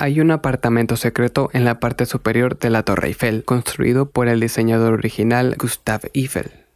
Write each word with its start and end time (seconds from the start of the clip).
Hay 0.00 0.20
un 0.20 0.30
apartamento 0.30 0.96
secreto 0.96 1.50
en 1.52 1.64
la 1.64 1.80
parte 1.80 2.06
superior 2.06 2.56
de 2.58 2.70
la 2.70 2.84
Torre 2.84 3.08
Eiffel, 3.08 3.44
construido 3.44 4.10
por 4.10 4.28
el 4.28 4.38
diseñador 4.38 4.94
original 4.94 5.56
Gustave 5.58 6.10
Eiffel. 6.14 6.67